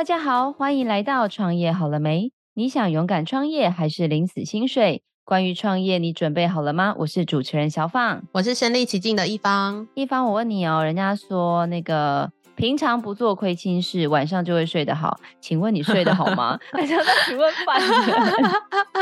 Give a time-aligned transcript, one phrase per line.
[0.00, 2.32] 大家好，欢迎来到创业好了没？
[2.54, 5.02] 你想勇敢创业还是领死薪水？
[5.26, 6.94] 关于创业，你准备好了吗？
[7.00, 9.86] 我是主持人小放，我是身历其境的一方。
[9.92, 16.58] 一方，我问你哦，人家说那个平常不做亏心事，晚上就会睡得好，请问你睡得好吗？
[16.72, 16.94] 还是
[17.26, 18.50] 请问犯人？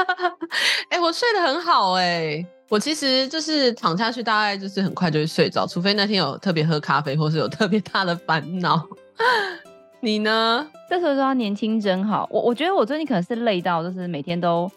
[0.91, 8.85] 哎，我睡得很好哎、欸，我其实就是躺下去，大概就是很快就会睡着，除非那天有特别喝咖啡，或是有特别大的烦恼。
[10.01, 10.67] 你呢？
[10.89, 12.29] 这时候说年轻真好。
[12.31, 14.71] 我我觉得我最近可能是累到，就是每天都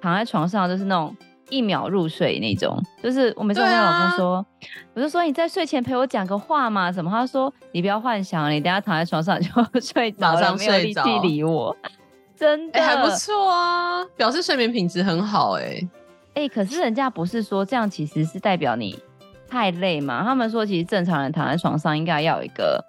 [0.00, 1.16] 躺在床上，就是那种
[1.48, 2.76] 一秒入睡那种。
[3.00, 4.44] 就是我每次跟我老公说，啊、
[4.94, 7.08] 我就说你在睡前陪我讲个话嘛，什么？
[7.08, 9.48] 他说你不要幻想，你等下躺在床上 就
[9.80, 11.76] 睡着了，没有力气理我。
[12.36, 15.88] 真的、欸、还不错啊，表示睡眠品质很好哎、欸。
[16.34, 18.98] 哎、欸，可是人家不是说这样其实是代表你
[19.48, 20.22] 太累嘛？
[20.24, 22.84] 他们说其实正常人躺在床上应该要有一个。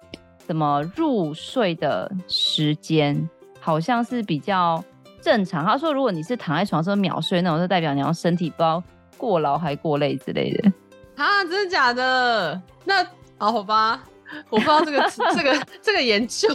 [0.50, 4.82] 怎么入睡的时间好像是比较
[5.22, 5.64] 正常。
[5.64, 8.82] 他说，如果你是躺在床上秒睡那种，就代表你要身体不知道
[9.16, 10.72] 过劳还过累之类的。
[11.14, 12.60] 啊，真的假的？
[12.84, 13.04] 那
[13.38, 14.02] 好，好吧，
[14.50, 16.48] 我不知道这个这个这个研究，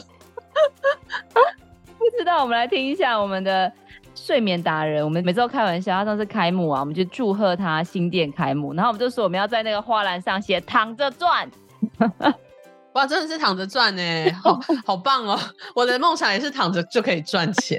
[1.97, 2.41] 不知道。
[2.41, 3.71] 我们来听一下我们的
[4.13, 5.05] 睡眠达人。
[5.05, 11.49] 我们每次都开玩笑，他上次开幕啊，我们就祝贺他新店开幕，然后我们就说我们要在那个花篮上写“躺着赚”。
[12.95, 14.01] 哇，真的是躺着赚呢，
[14.41, 15.38] 好好棒哦！
[15.75, 17.77] 我的梦想也是躺着就可以赚钱。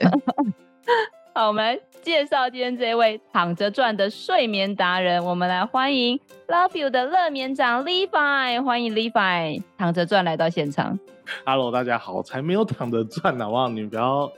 [1.35, 5.25] 好，我们来介绍今天这位躺着赚的睡眠达人。
[5.25, 10.99] 我们来欢迎 Love You 的乐眠长 Levi，欢迎 Levi 躺着赚来到现场。
[11.47, 13.69] Hello，大家好，才没有躺着赚好不好？
[13.71, 14.31] 你不要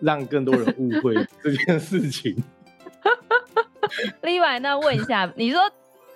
[0.00, 2.36] 让更多人误会 这件事情。
[4.22, 5.60] Levi，那问一下，你说？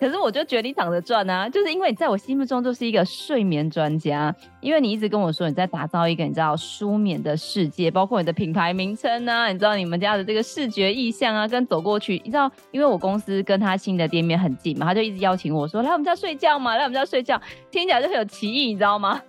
[0.00, 17.40] 可是我就觉得你躺着赚啊，就是因为你在我心目中就是一个睡眠专家，因为你一直跟我说你在打造一个你知道舒眠的世界，包括你的品牌名称啊，你知道你们家的这个视觉意象啊，跟走过去，你知道，因为我公司跟他新的店面很近嘛，他就一直邀请我说来我们家睡觉嘛，来我们家睡觉，
[17.70, 19.20] 听起来就很有歧义，你知道吗？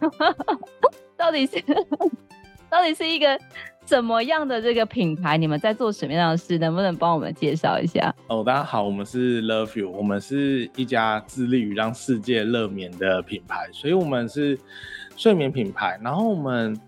[1.17, 1.61] 到底是
[2.69, 3.39] 到底是一个。
[3.89, 5.35] 什么样的这个品牌？
[5.35, 6.59] 你们在做什么样的事？
[6.59, 8.13] 能不能帮我们介绍一下？
[8.27, 14.59] 哦，大家好，我们是 Love You，我们是一家致力于让世界乐眠的品牌，所以我们是
[15.17, 15.99] 睡眠品牌。
[16.03, 16.79] 然后我们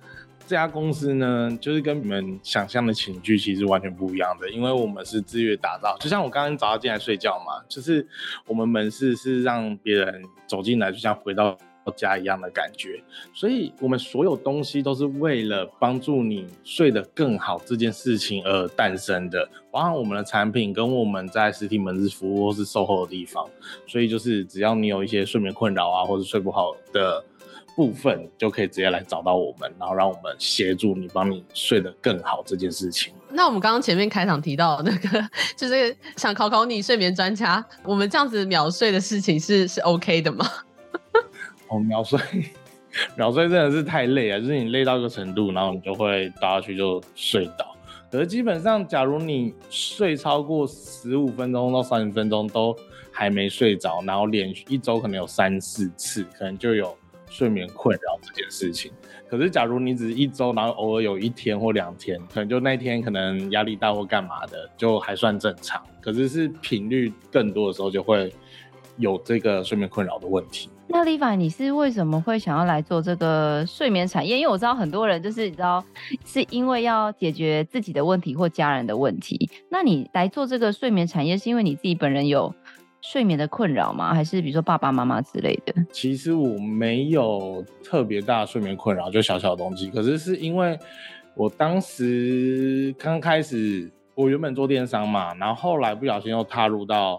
[0.45, 5.97] 这家公司呢，就是跟你们想象的寝具其实完全不一样的，因为我们是自愿打造。
[5.99, 8.07] 就像我刚刚早上进来睡觉嘛，就是
[8.45, 11.57] 我们门市是让别人走进来，就像回到。
[11.95, 13.01] 家一样的感觉，
[13.33, 23.49] 所以我们所有东西都是为了帮助你睡得更好这件事情而诞生的，包含我们的产品跟我们在实体门市服务或是售后的地方，
[23.87, 27.23] 所以就是只要你有一些睡眠困扰啊，或者睡不好的
[27.75, 33.13] 部分，就可以直接来找到我们，然后让我们协助你，帮你睡得更好这件事情。
[33.29, 40.45] 那我们刚刚前面开场提到那个，就是想考考你睡眠专家，我们这样子秒睡的事情是是 OK 的吗？
[41.71, 42.19] 哦，秒睡，
[43.15, 44.37] 秒睡真的是太累啊！
[44.37, 47.73] 就是你累到一个程度，然后你就会倒下去就睡倒。
[48.11, 52.75] 可是基本上，假如你睡超过十五分钟到三十分钟都
[53.09, 56.93] 还没睡着，然后连续一周可能有三四次，可能就有
[57.29, 58.91] 睡眠困扰这件事情。
[59.29, 65.81] 可是假如你只是一周，然后偶尔有一天或两天，可能就那天可能压力大或干嘛的，就还算正常。
[66.01, 68.29] 可是是频率更多的时候，就会
[68.97, 70.69] 有这个睡眠困扰的问题。
[70.93, 74.37] 那 l 凡你是为什么会想要来做这个睡眠产业？
[74.37, 75.81] 因为我知道很多人就是你知道，
[76.25, 79.49] 是因为要解决自己的问题或家人的问题。
[79.69, 82.53] 那你来做这个睡眠产业，是因为你自己本人有
[83.01, 84.13] 睡眠的困扰吗？
[84.13, 85.73] 还是比如说爸爸妈妈之类的？
[85.93, 89.89] 其实我没有特别大的睡眠困扰，就小小的东西。
[89.89, 90.77] 可是是因为
[91.35, 97.17] 我当时刚开始，我原本做电商嘛，然后后来不小心又踏入到。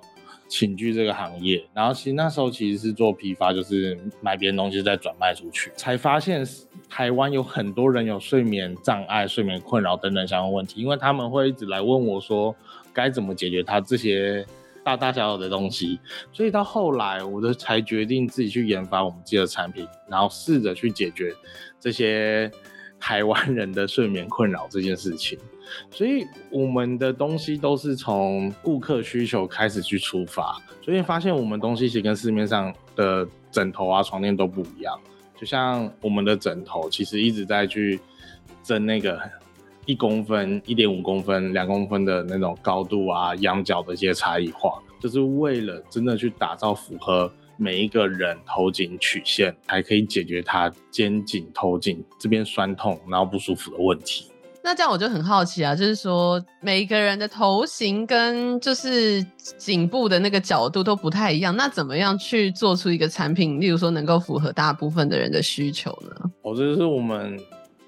[0.52, 6.46] 寝具这个行业，然后其实那时候其实是做批发，就是买别人东西再转卖出去，才发现
[6.90, 12.54] 台湾有很多人有睡眠障碍、睡眠困扰等等相关问题，因为他们会一直来问我说
[12.92, 14.44] 该怎么解决他这些
[14.84, 15.98] 大大小小的东西，
[16.34, 21.34] 所以到后来我就才决定自己去研发我们自己的产品，然后试着去解决
[21.80, 22.50] 这些
[23.00, 25.38] 台湾人的睡眠困扰这件事情。
[25.90, 34.98] 所以我们的东西都是从顾客需求开始去出发，所以发现我们东西其实跟市面上的枕头啊、床垫都不一样。
[35.38, 37.98] 就像我们的枕头，其实一直在去
[38.62, 39.20] 争那个
[39.86, 54.30] 一公分、一点五公分、两公分的那种高度啊、仰角的一些差异化，就是为了真的去打造符合每一个人头颈曲线，还可以解决他肩颈、头颈这边酸痛然后不舒服的问题。
[54.64, 59.20] 那这样我就很好奇啊，就是说每一个人的头型跟就是
[59.58, 66.30] 颈部的那个角度都不太一样，那怎么样去做出一个产品，例如说能够符合大部分的人的需求呢？
[66.42, 67.38] 哦，这是我们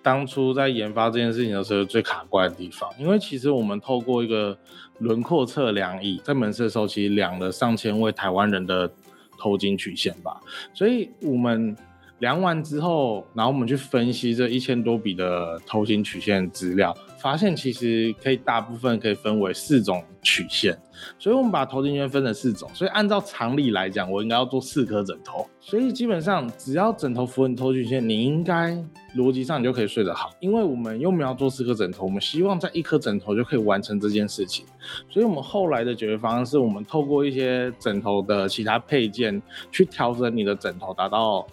[0.03, 4.59] 当初在研发这件事情的时候最卡怪的地方，因为其实我们透过一个
[4.99, 8.91] 轮廓测量仪在门市的时候，其实量了上千位台湾人的
[9.38, 10.41] 头颈曲线吧，
[10.75, 11.77] 所以我们。
[12.25, 20.75] 量完之后，然后我们去分析这一千多笔的头型曲线资料，发现其实可以大部分可以分为四种曲线，
[21.19, 22.71] 所以我们把头颈圈分成四种。
[22.73, 25.47] 所以按照常理来讲，我应该要做四颗枕头。
[25.61, 28.73] 所以基本上只要枕头符合你头曲线，你应该
[29.17, 30.31] 逻辑上你就可以睡得好。
[30.41, 34.65] 因为我们又没有做四颗枕头，我们希望在一颗枕头就可以完成这件事情。
[35.11, 41.47] 所以我们后来的解决方案是我们透过一些枕头的其他配件去调整你的枕头，达到。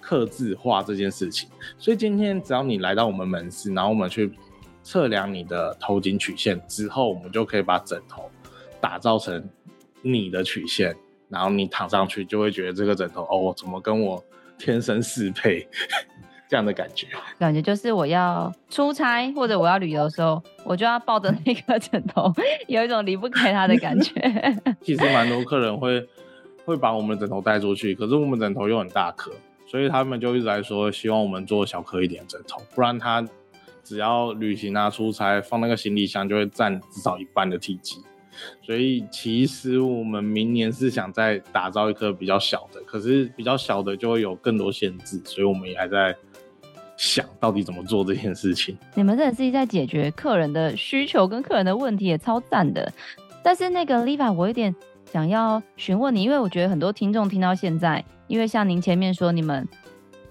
[0.00, 1.48] 客制化这件事情，
[1.78, 4.32] 所以今天只要你来到我们门市，然后我们去
[4.82, 8.30] 测量你的头颈曲线之后，我们就可以把枕头
[8.80, 9.48] 打造成
[10.02, 10.96] 你的曲线，
[11.28, 14.24] 然后你躺上去就会觉得这个枕头哦，怎么跟我
[14.58, 15.68] 天生适配
[16.48, 17.06] 这样的感觉？
[17.38, 22.32] 感觉就是我要出差或者我要旅游的时候，我就要抱着那个枕头，
[22.66, 24.12] 有一种离不开它的感觉。
[24.82, 26.04] 其实蛮多客人会
[26.64, 29.30] 会把我们的枕头带出去，可是我们枕头又很大颗。
[29.70, 33.24] 所以他们就一直来说，希望我们做小颗一点的枕头，不然他
[33.84, 38.02] 只要旅行啊、出差放那个行李箱，就会占至少一半的体积。
[38.64, 46.16] 所以其实我们明年是想再打造一颗比较小的，可是比较小的就会有更多限制，所以我们也还在
[46.96, 48.76] 想到底怎么做这件事情。
[48.96, 52.92] 你们真的是在解决客人的需求跟客人的问题，也超赞的。
[53.44, 54.74] 但是那个 Liva，我有点
[55.12, 58.04] 想要询问你，因为我觉得很多听众听到现在。
[58.30, 59.66] 因为像您前面说，你们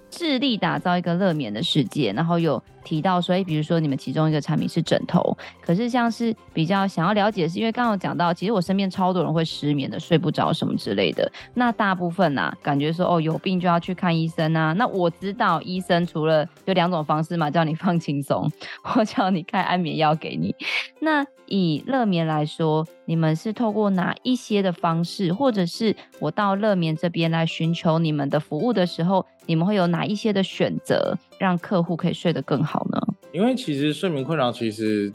[0.09, 11.31] 致力打造一个乐眠的世界，然后有提到，所以比如说你们其中一个产品是枕头，可是像是比较想要了解的是，因为刚刚讲到，其实我身边超多人会失眠的，睡不着什么之类的。
[11.53, 14.73] 那大部分呐、感觉说哦有病就要去看医生啊。
[14.73, 18.49] 那我知道医生除了有两种方式嘛，叫你放轻松，
[18.83, 20.55] 或叫你开安眠药给你。
[20.99, 33.01] 那以乐眠来说，你们是透过哪一些的方式，或者是我到乐眠这边来寻求你们的服务的时候，你们会有哪一些的选择，让客户可以睡得更好呢？
[33.31, 35.11] 因为其实睡眠困扰，其实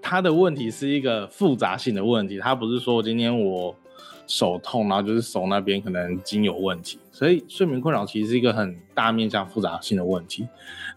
[0.00, 3.76] 它的问题是一个复杂性的问题，它不是说今天我
[4.26, 10.48] 手痛，然后就是手那边可能筋有问题，所以睡眠困扰其实是一个很大面向复杂性的问题。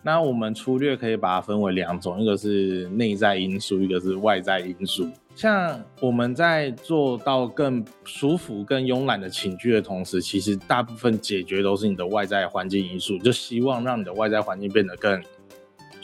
[0.03, 5.09] 那我们粗略可以把它分为两种，一个是内在因素，一个是外在因素。
[5.35, 15.21] 像我们在做到更舒服、更慵懒的寝具的同时，其实大部分解决都是你的外在环境因素，就希望让你的外在环境变得更。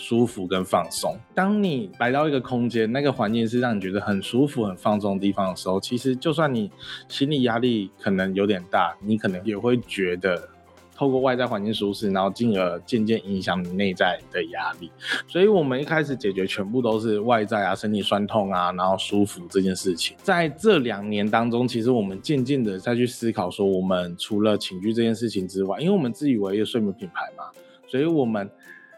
[0.04, 1.18] 舒服跟放松。
[1.34, 6.70] 当你来到一个空间，那个环境是让你觉得很舒服、很放松的地方的时候，其实就算你
[7.08, 10.50] 心理压力可能有点大，你可能也会觉得
[10.94, 14.92] 透过外在环境舒适，然后进而渐渐影响你内在的压力。
[15.26, 20.18] 所以，我们一开始解决全部都是外在啊，身体酸痛啊，然后舒服这件事情。
[20.22, 27.46] 在这两年当中，其实我们渐渐的再去思考说，我们除了寝具这件事情之外，因为我们自以为一个睡眠品牌嘛，
[27.88, 28.52] 所以我们。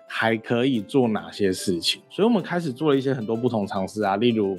[0.08, 2.02] 还可以做哪些事情？
[2.10, 4.58] 所以我们开始做了一些很多不同尝试啊，例如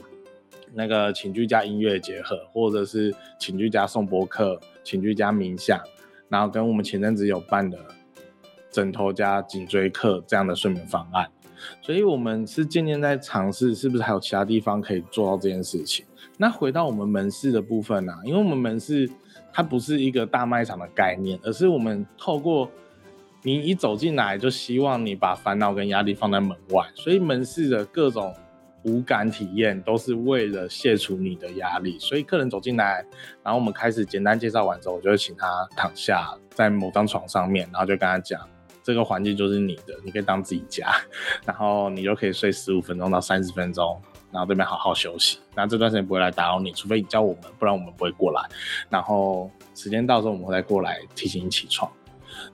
[0.75, 5.81] 那个寝具加音乐结合，或者是寝具加颂钵课、寝具加冥想，
[6.29, 7.79] 然后跟我们前阵子有办的
[8.71, 11.27] 枕头加颈椎课这样的睡眠方案。
[11.81, 16.05] 所以我们是渐渐在尝试，是不是还有其他地方可以做到这件事情？
[16.37, 19.09] 那回到我们门市的部分啊，因为我们门市
[19.53, 22.71] 它不是一个大卖场的概念，而是我们透过。
[23.43, 28.35] 你一走进来，就希望你把烦恼跟压力放在门外，所以门市的各种
[28.83, 31.99] 无感体验都是为了卸除你的压力。
[31.99, 33.05] 所以客人走进来，
[33.45, 38.41] 然后我们开始简单介绍完之后，我就会请他躺下在某张床上面，然后就跟他讲，
[38.83, 40.93] 这个环境就是你的，你可以当自己家，
[41.45, 44.01] 然后你就可以睡十五分钟到三十分钟，
[44.33, 45.39] 然后这边好好休息。
[45.55, 48.43] 那这段时间不会来打扰你，除非你叫我们，不然我们不会过来。
[48.89, 51.89] 然后时间到时候我们会再过来提醒你起床。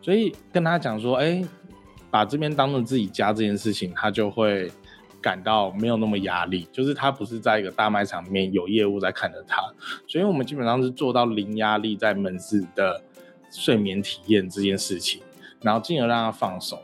[0.00, 1.42] 所以跟他讲说，哎、
[2.10, 4.70] 把这边当成自己家这件事情，他就会
[5.20, 6.68] 感到没有那么压力。
[6.72, 9.62] 就是他不是在一个大卖场里面有业务在看着他，
[10.06, 13.02] 所以我们基本上是做到零压力在门市的
[13.50, 15.22] 睡眠体验这件事情，
[15.60, 16.78] 然后进而让他放松。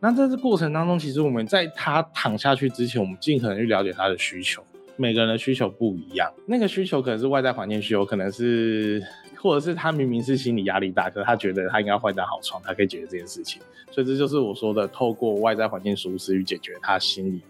[0.00, 4.64] 那在这过程当中，其实我们在他躺下去之前，我们尽可能去了解他的需求。
[4.96, 9.02] 每个人的需求不一样，那个需求可能是外在环境需求，可能是
[9.40, 13.60] 或者是他明明是心理压力大，可是他觉得他应该换张好床，他可以解决这件事情。
[13.90, 17.40] 所以这就是我说的，透过外在环境舒适去解决他心理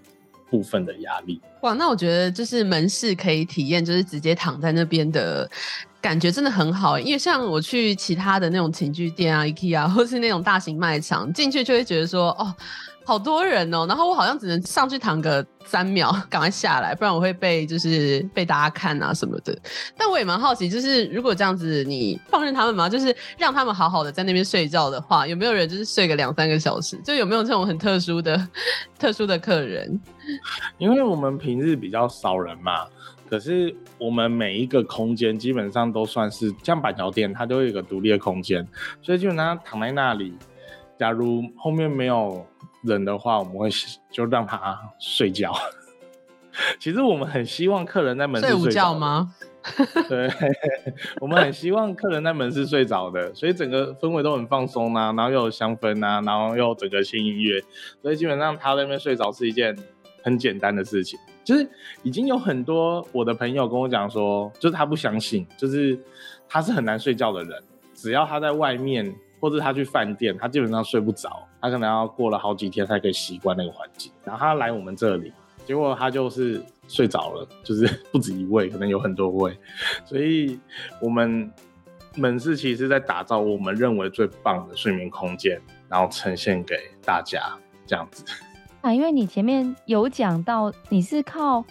[0.49, 1.41] 部分的压力。
[1.63, 5.51] 哇，那我觉得就是门市可以体验，就是直接躺在那边的
[6.01, 6.99] 感觉真的很好。
[6.99, 12.55] 因为像我去其他的那种情趣店啊、IKEA 或是那种大型卖场，进去就会觉得说，哦。
[13.03, 19.59] 好多人哦，然后我好像只能上去躺个三秒， 赶快下来，不然我会被就是被大家看啊什么的。
[19.97, 26.97] 但我也蛮好奇，就是如果这样子你放任他们嘛，就是让他们好好的在那边睡觉的话，有没有人就是睡个两三个小时？
[27.03, 28.49] 就有没有这种很特殊的、
[28.97, 30.01] 特殊的客人？
[30.79, 32.87] 因为我们平日比较少人嘛，
[33.31, 38.67] 可是我们每一个空间基本上都算是像板桥店，它都有一个独立的空间，
[39.01, 40.35] 所以基本上躺在那里，
[40.99, 42.45] 假如后面没有。
[42.83, 43.69] 人的话，我们会
[44.11, 45.53] 就让他睡觉。
[46.81, 49.35] 其实我们很希望客人在门市睡午觉吗？
[50.09, 50.31] 对，
[51.21, 57.63] 我们很希望客人在门市睡着的，所以整个氛围都很放松啊，然后又有香氛啊，然后又有整个轻音乐，
[58.01, 59.77] 所以基本上他在那边睡着是一件
[60.23, 61.21] 很简单的事情。
[61.51, 61.69] 就是
[62.03, 65.99] 已经有很多我的朋友跟我讲说，就是他不相信，就是
[66.49, 67.63] 他是很难睡觉的人，
[67.95, 69.15] 只要他在外面。
[69.43, 74.13] 或者他去饭店，他基本上睡不着，他可能要过了好几天才可以习惯那个环境。
[74.23, 75.33] 然后他来我们这里，
[75.65, 79.59] 结果他就是睡着了，就是不止一位，可能有很多位。
[80.05, 80.61] 所以
[81.01, 81.51] 我们
[82.17, 88.23] 门市其实是在打造我们认为最棒的睡眠空间，然后呈现给大家这样子。
[88.81, 91.63] 啊，因为你前面有讲到你是靠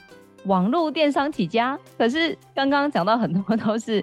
[0.46, 4.02] 网络电商起家，可是刚刚讲到很多都是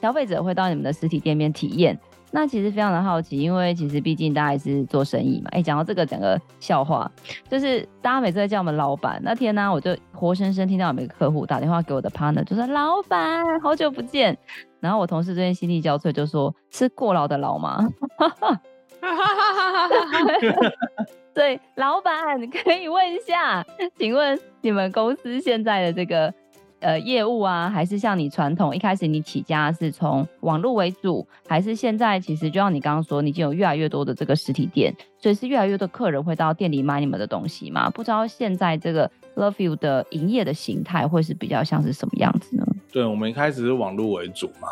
[0.00, 1.98] 消费者会到你们的实体店面体验。
[2.30, 5.48] 那其实非常的好奇，因为其实毕竟大家也是做生意嘛。
[5.52, 7.10] 哎、欸，讲到这个，讲个笑话，
[7.48, 14.36] 就是大家每次在叫我们老板，那天呢、啊，我就活生生听到有一个客户打电话给我的 partner，就说：“老板，好久不见。”
[14.80, 17.88] 然后我同事最近心力交瘁，就说：“是过劳的劳吗？”
[21.34, 23.64] 对，老板 可以问一下，
[23.96, 26.32] 请问你们公司现在的这个？
[26.80, 37.90] 呃，业务啊，还是像你传统一开始你起家是从网络为主，还是现在其实就像你刚刚说，你已经有越来越多的这个实体店，所以是越来越多客人会到店里买你们的东西吗？
[37.90, 42.64] 不知道现在这个 Love You 的营业的形态会是比较像是什么样子呢？
[42.92, 44.68] 对，我们一开始是网络为主嘛，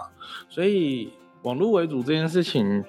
[0.49, 2.85] 所以网络为主这件事情。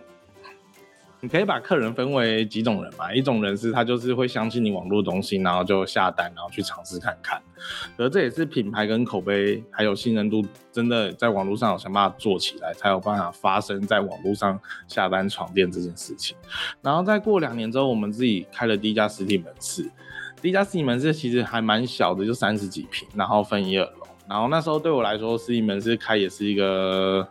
[1.20, 3.12] 你可以把客人分为几种人嘛？
[3.12, 7.42] 一种人是他就是会相信你网络东西，然后就下单，然后去尝试看看。
[7.98, 16.38] 而这也是品牌跟口碑还有信任度真的在网络上有想办法做起来，才有办法发生在网络上下单床垫这件事情。
[16.84, 19.90] 然后再过两年之后，我们自己开了第一家实体门市。
[20.40, 24.08] 第一家实体门市其实还蛮小的，就三十几平，然后分一二楼。
[24.30, 27.28] 然后那时候对我来说，实体门市开也是一个，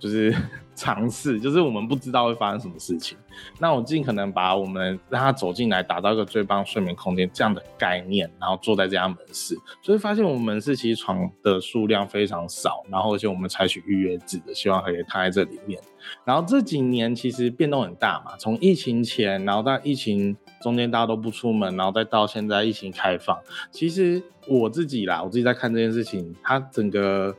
[0.00, 0.34] 就是。
[0.74, 3.16] 尝试就是我们不知道会发生什么事情，
[3.58, 15.80] 那我尽可能把我们让他走进来，打造一个最棒睡眠空间这样的概念，然后坐在这家门市，所以发现我们门市其实床的数量非常少，然后而且我们采取预约制的，希望可以躺在这里面。
[16.24, 23.38] 然后这几年其实变动很大嘛，从疫情前，然后到疫情中间大家都不出门，然后再到现在疫情开放，
[23.70, 27.34] 其实我自己啦，我自己在看这件事情，它整个。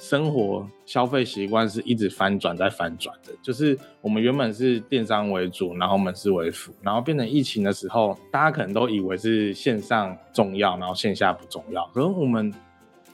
[0.00, 11.86] 生活消费习惯是一直翻转在翻转的，就是我们原本是电商为主，然后门市为辅，然后变成疫情的时候，大家可能都以为是线上重要，然后线下不重要。
[11.94, 12.52] 可是我们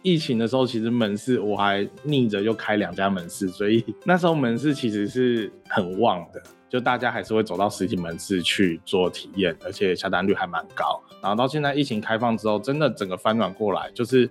[0.00, 11.02] 疫情的时候，其实门市我还逆着又开两家门市，所以 那时候门市其实是很旺的，就大家还是会走到实体门市去做体验，而且下单率还蛮高。
[11.20, 14.30] 然后到现在疫情开放之后，真的整个翻转过来，就是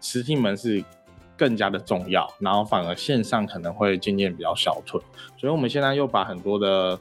[0.00, 0.84] 实体门市。
[1.38, 5.00] 更加的重要，然后反而线上可能会渐渐比较消退，
[5.38, 6.98] 所以我们现在又把很多的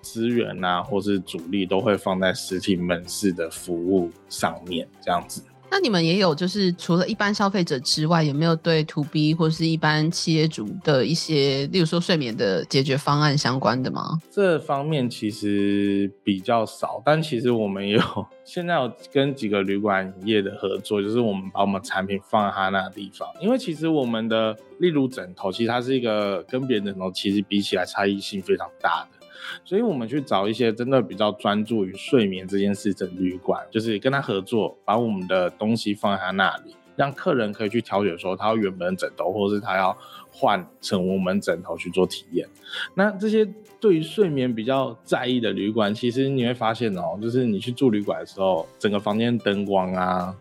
[0.00, 5.42] 资源啊，或是主力都会放在实体门市的服务上面，这样子。
[5.70, 14.18] 那你们也有，就是除了一般消费者之外，有没有对 To B 或是一般企业主的一些，例如说睡眠的解决方案相关的吗？
[14.30, 18.00] 这方面其实比较少，但其实我们有
[18.44, 29.17] 现在有跟几个旅馆业的合作，就是我们把我们产品放在他那个地方，因为其实我们的，例如枕头，其实它是一个跟别人枕头其实比起来差异性非常大的。
[29.64, 39.96] 所以，我们去找一些真的比较专注于睡眠这件事的旅馆，就是跟他合作，把我们的东西放在他那里，让客人可以去挑选说他要原本的枕头，或者是他要
[40.30, 42.48] 换成我们枕头去做体验。
[42.94, 43.46] 那这些
[43.80, 50.34] 对于睡眠比较在意的旅馆，其实你会发现哦，就是你去住旅馆的时候，整个房间灯光啊。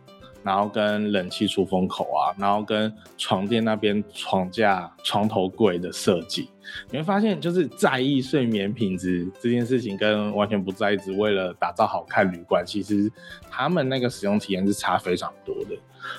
[0.48, 6.50] 然后跟冷气出风口啊，然后跟床垫那边床架、床头柜的设计，
[6.90, 13.12] 你会发现就是在意睡眠品质这件事情，跟完全不在意只为了打造好看旅馆，其实
[13.52, 15.76] 他们那个使用体验是差非常多的。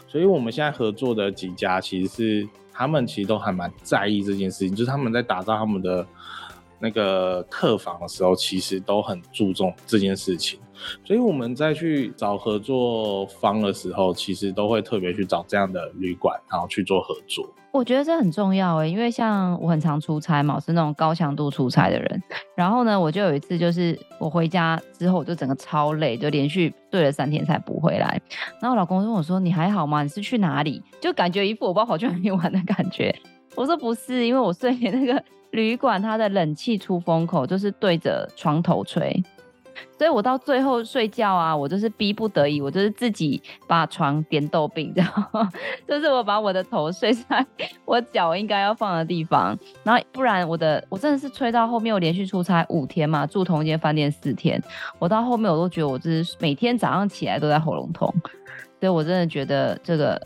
[0.06, 6.06] 所以我们现在合作的几家，其实是他们其实都还蛮在意这件事情，就是他们在打造他们的
[6.78, 10.60] 那个客房的时候，其实都很注重这件事情。
[11.04, 17.48] 所以我们在去找合作方的时候，其实都会特别去找这样的旅馆，然后去做合作。
[17.70, 22.22] 我觉得这很重要诶，因为像我很常出差嘛，我是那种高强度出差的人。
[22.56, 28.20] 然后呢，我就有一次，就是我回家之后，我就整个超累，就连续睡了三天才补回来。
[28.60, 30.02] 然后我老公问我说：“你还好吗？
[30.02, 33.14] 你是去哪里？”就感觉一副我不知道跑去哪里玩的感觉。
[33.54, 39.22] 我说：“不是，因为我睡那个旅馆，它的冷气出风口就是对着床头吹。”
[39.96, 45.46] 所以我到最后睡觉啊，我就是逼不得已，我就是自己把床点豆饼，然后，
[45.86, 47.44] 就是我把我的头睡在
[47.84, 54.62] 我脚应该要放的地方，然后不然我的我真的是吹到后面，我连续出差五天嘛，住同一间饭店四天，
[54.98, 58.12] 我到后面我都觉得我就是每天早上起来都在喉咙痛，
[58.80, 60.20] 所以我真的觉得这个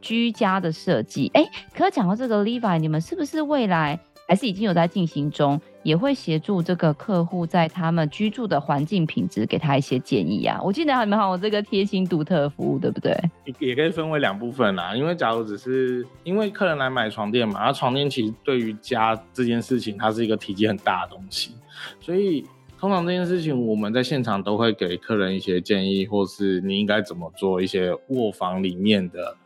[0.00, 1.44] 居家的设计，哎，
[1.74, 3.98] 可讲到这个 Levi，你们是不是未来？
[4.26, 10.60] 还是已经有在进行中，也会协助这个客户在他们居住的环境品质给他一些建议啊。
[10.62, 13.16] 我记得还蛮好，我这个贴心独特服务，对不对？
[13.60, 14.96] 也可以分为两部分啦。
[14.96, 21.52] 因为假如只是因为客人来买床垫嘛，那床垫其实对于家这件事情，它是一个体积很大的东西，
[22.00, 22.44] 所以
[22.80, 29.36] 通常这件事情我们在现场都会给客人一些建议，或是你应该怎么做一些卧房里面的。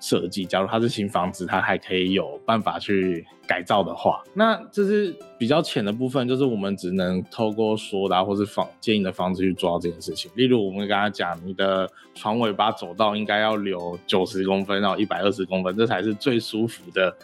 [0.00, 10.30] 设计，假如它是新房子，它还可以有办法去改造的话，那这是比较浅的部分，就是我们只能透过说的、啊、或是房建议的方式去做到这件事情。
[10.34, 17.16] 例如，我们跟他讲，你的床尾巴走道应该要留九十公分到一百二十公分，这才是最舒服的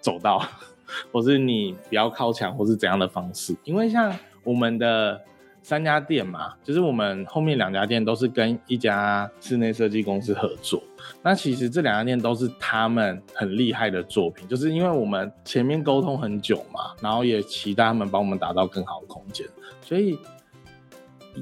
[0.00, 0.42] 走道，
[1.12, 3.56] 或是你不要靠墙，或是怎样的方式。
[3.64, 5.20] 因为像我们的。
[5.62, 10.82] 三家店嘛，就是我们后面两家店都是跟一家室内设计公司合作。
[11.22, 19.46] 那其实这两家店都是他们很厉害的作品，就是因为我们前面沟通很久嘛，然后也期待他们帮我们打造更好的空间，
[19.82, 20.18] 所以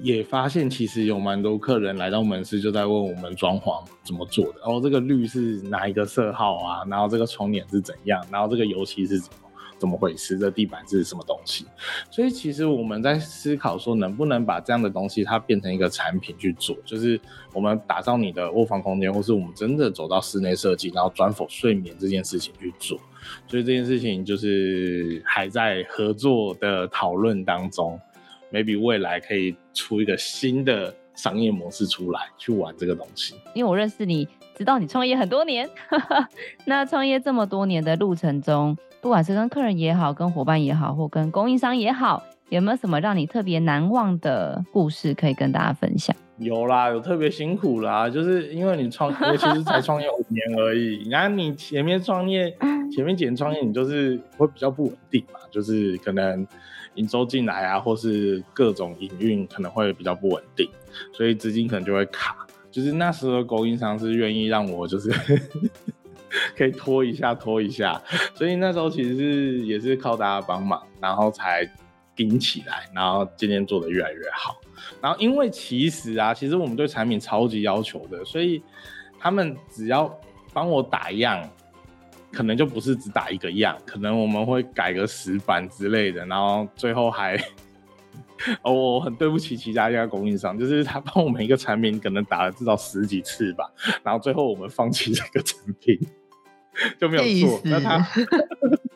[0.02, 9.45] 也发现其实有蛮多客人来到门市就在问我们装潢怎么做的，然后这个绿是哪一个色号啊，然后这个窗帘是怎样，然后这个油漆是怎么。
[9.78, 10.38] 怎么回事？
[10.38, 11.66] 这地板是什么东西？
[12.10, 17.20] 所以其实我们在思考说，能不能把这样的东西它变成一个产品去做，就是
[17.52, 22.98] 我们打造你的卧房空间，或是我们真的走到室内设计，然后专否睡眠这件事情去做。
[23.48, 28.00] 所以这件事情就是还在合作的讨论当中
[28.52, 33.34] ，maybe 未来可以出一个新的商业模式出来去玩这个东西。
[33.52, 35.68] 因为我认识你，知道你创业很多年，
[36.64, 38.76] 那创业这么多年的路程中。
[39.06, 46.14] 不管是跟客人也好，跟伙伴也好，或跟供应商也好，有没有什么让你特别难忘的故事可以跟大家分享？
[46.38, 52.50] 有啦，有特别辛苦啦，就是因为你创业其实才创业五年而已， 然后你前面创业，
[52.92, 56.44] 前面几年创业，你就是会比较不稳定嘛，就是可能
[56.96, 60.68] 营收进来啊，或是各种营运可能会比较不稳定，
[61.12, 62.44] 所以资金可能就会卡。
[62.72, 65.08] 就是那时候供应商是愿意让我就是。
[66.56, 68.00] 可以拖一下，拖一下，
[68.34, 71.68] 所以那时候其实是也是靠大家帮忙，然后才
[72.14, 74.56] 顶起来，然后渐渐做得越来越好。
[75.00, 78.62] 然后因为其实啊，其实我们对产品超级要求的，所以
[79.18, 80.12] 他们只要
[80.52, 81.48] 帮我打样，
[82.32, 87.36] 可能就不是只打一个样，可能我们会改个十版之类的，然后最后还，
[88.62, 93.70] 哦，我很对不起其他家供应商，就是他帮我们一个产品可能打了至少十几次吧，
[94.02, 95.98] 然后最后我们放弃这个产品。
[97.00, 98.06] 就没有做，那他，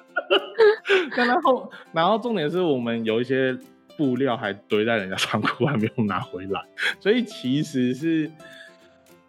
[1.16, 3.56] 但他后，然后重点是我们有一些
[3.96, 6.60] 布料还堆在人家仓库，还没有拿回来，
[7.00, 8.30] 所以其实是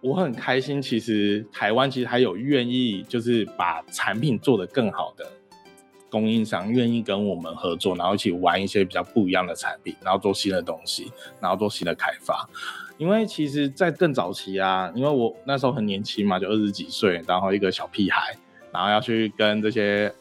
[0.01, 0.81] 我很开心。
[0.81, 5.25] 其实台湾其实还有愿意就是把产品做得更好的
[6.09, 12.49] 供应商，愿意跟我们合作，然后一起玩一些比较不一样的产品，然后做新的东西，然后做新的开发。
[13.01, 18.37] 因为其实，在更早期啊，因为我那时候很年轻嘛，就二十几岁，然后一个小屁孩，
[18.71, 20.13] 然后要去跟这些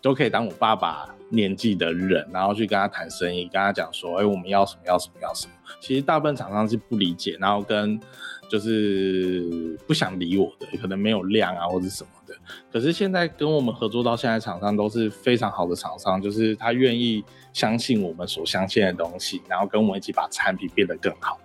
[0.00, 5.52] 都可以当我爸爸年纪的人，然后去跟他谈生意，跟他讲说，哎，我们要什么，要什么，要什么。
[5.80, 8.00] 其实大部分厂商是不理解，然后跟
[8.48, 12.34] 就是不想理我的，可能没有量啊，或者什么的。
[12.72, 21.38] 可是现在跟我们合作到现在，厂商都是非常好的厂商，就是他愿意相信我们所相信的东西，然后跟我们一起把产品变得更好。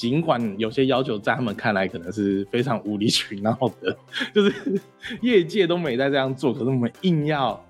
[0.00, 3.94] 尽管有些要求在他们看来可能是非常无理取闹的，
[4.34, 4.80] 就是
[5.20, 7.62] 业界都没在这样做，可是我们硬要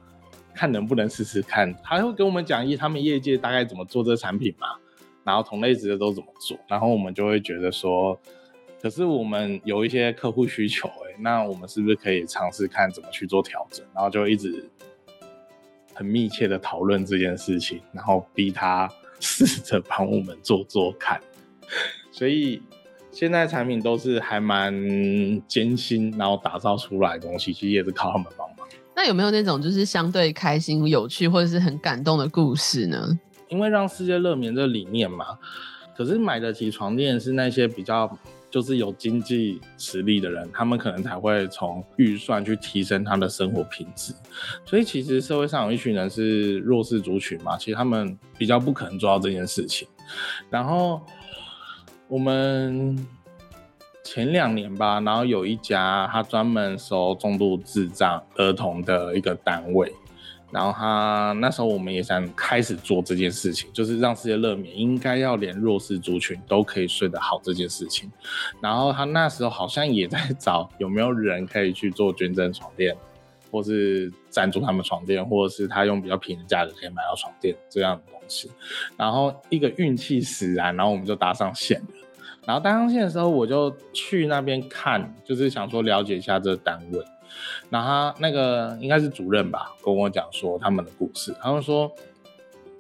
[0.54, 1.74] 看能不能试试看。
[1.82, 4.68] 他会跟我们讲一他们业界大概怎么做这产品嘛，
[5.24, 8.16] 然后同类职的都怎么做，然后我们就会觉得说，
[8.80, 13.84] 可是我们有一些客户需求、欸，哎，那我们是不是可以尝试看怎么去做调整？
[13.92, 14.70] 然后就一直
[15.92, 18.88] 很密切的讨论这件事情，然后逼他。
[19.22, 21.20] 试着帮我们做做看，
[22.20, 22.60] 所以
[23.10, 24.70] 现在产品都是还蛮
[25.48, 28.68] 艰辛，然后打造出来的东西，其实也是靠他们帮忙。
[28.94, 33.18] 那有没有那种就是相对开心、有趣或者是很感动的故事呢？
[33.48, 35.38] 因为让世界乐眠这个理念嘛，
[35.96, 38.18] 可是买得起床垫是那些比较。
[38.50, 44.12] 就是有经济实力的人，他们可能才会从预算去提升他的生活品质。
[44.64, 49.86] 所以其实社会上有一群人是弱势族群嘛，其实他们比较不可能做到这件事情。
[50.50, 51.00] 然后
[52.10, 53.06] 我们
[54.02, 59.92] 前两年吧，然后有一家他专门收重度智障儿童的一个单位。
[60.50, 68.10] 然后他那时候我们也想开始做这件事情，就是让世界乐眠应该要连弱势族群都可以睡得好这件事情。
[68.60, 72.96] 然后他那时候好像也在找有没有人可以去做捐赠床垫，
[73.52, 78.50] 或是赞助他们床垫，或者是他用比较便宜的价格可以买到床垫这样的东西。
[78.96, 81.80] 然后一个运气使然，然后我们就搭上线。
[82.50, 86.98] 然后搭上线的时候，我就去那边看，就是想说了解一下这个单位。
[87.68, 91.32] 然后他那个应该是主任吧，跟我讲说他们的故事。
[91.40, 91.88] 他们说，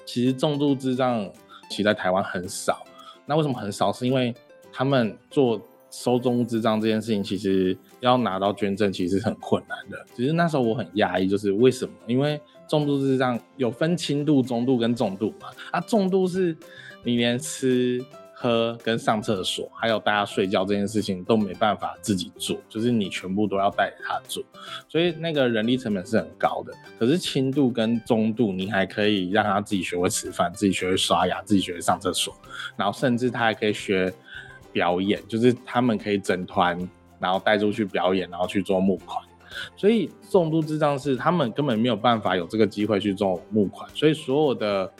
[0.04, 1.24] 其实重度智障
[1.68, 2.84] 其实在台湾很少。
[3.26, 3.92] 那为什么很少？
[3.92, 4.34] 是因为
[4.72, 10.04] 他们做收重度智障这件事情，其实要拿到捐赠其实是很困难的。
[10.16, 11.92] 其实那时候我很压抑，就是为什么？
[12.08, 15.46] 因为重度智障有分轻度、中度跟重度嘛。
[15.70, 16.56] 啊，重度是
[17.04, 18.04] 你连吃。
[18.42, 24.42] 喝跟上厕所，还有大家睡觉这件事情都没办法自己做，就是你全部都要带着他做，
[24.88, 26.72] 所以那个人力成本是很高的。
[26.98, 32.34] 可是轻度跟中度，你还可以让他自己学会吃饭，自己学会刷牙，自己学会上厕所，
[32.78, 34.10] 然后甚至他还可以学
[34.72, 36.78] 表演，就是他们可以整团，
[37.18, 39.22] 然后带出去表演，然后去做募款。
[39.76, 44.90] 所以重度智障是他们根本没有办法有这个机会去做募款，所以所有的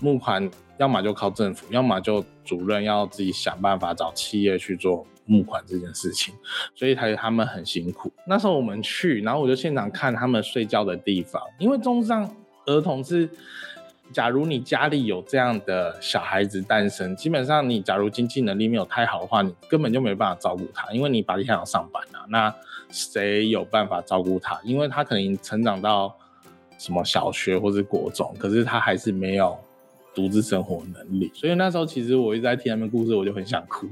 [0.00, 0.48] 募款。
[0.78, 6.34] 要么就靠政府，要么就主任要自己想办法找企业去做募款这件事情，
[6.74, 8.12] 所以他他们很辛苦。
[8.26, 12.28] 那时候我们去，然后我就现场看他们睡觉的地方，因为重症
[12.66, 13.28] 儿童是，
[14.12, 22.54] 假如你家里有这样的小孩子诞生，基本上你假如经济能力没有太好的话，你根本就没办法照顾他，因为你白天要上班啊，那
[22.90, 24.60] 谁有办法照顾他？
[24.62, 26.14] 因为他可能成长到
[26.78, 29.58] 什么小学或是国中，可是他还是没有。
[30.16, 33.86] 独自生活能力，所以那时候其实我一直在听他们故事，我就很想哭。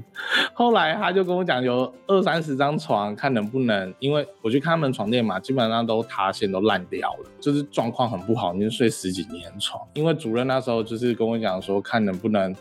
[0.54, 9.86] 后来他就跟我讲，有二三十张床，看能不能，因为我去看他们床垫嘛，基本上都塌陷，都烂掉了，就是状况很不好，已经睡十几年床。
[9.92, 12.56] 因为主任那时候就是跟我讲说，看能不能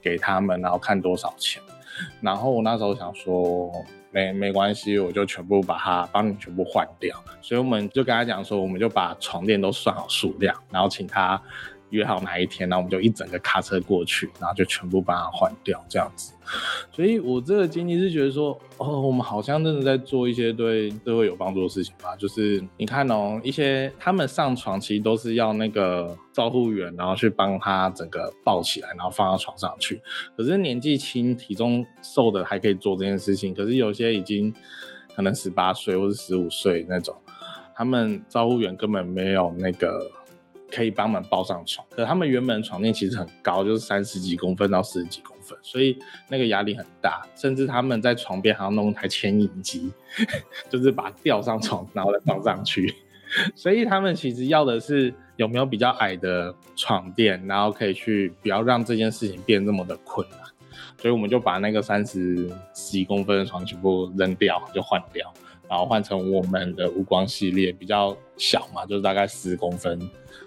[0.00, 1.60] 给他们，然后看多少钱。
[2.20, 3.68] 然后我那时候想说，
[4.12, 7.20] 没没关系，我就全部把它帮你全部换掉。
[7.42, 11.42] 所以我们就跟他讲说，我们就把床垫都算好数量，然后请他。
[11.90, 16.34] 约好哪一天，然后我们就一整个卡车过去，然后就全部把它换掉，这样子。
[16.90, 22.16] 所以我这个经历是觉得说，哦，我们好像真的在做一些对社会有帮助的事情吧。
[22.16, 30.00] 就是你看哦，一些他们上床其实都是要那个照护员，然后去帮他整个抱起来，然后放到床上去。
[30.36, 34.52] 可是年纪轻、体重瘦的还可以做这件事情，可是有些已经
[35.14, 37.14] 可能十八岁或是十五岁那种，
[37.76, 40.10] 他们照护员根本没有那个。
[40.70, 49.90] 可以帮忙抱上床，可他们原本的床垫其实很高，就是三十几公分到四十几公分，所以那个压力很大，甚至他们在床边还要弄一台牵引机，
[50.68, 52.94] 就是把吊上床，然后再放上去。
[53.54, 60.38] 所以他们其实要的是有没有比较矮的床垫，然后可以去不要让这件事情变那么的困难。
[60.96, 65.32] 所以我们就把那个三十几公分的床全部扔掉，就换掉，
[65.68, 69.98] 然后换成我们的无光系列，比较小嘛，就是大概十公分。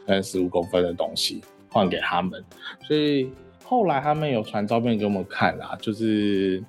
[0.06, 2.44] 跟十五公分的东西换给他们，
[2.88, 3.32] 所以
[3.64, 6.64] 后来他们有传照片给我们看啦，就是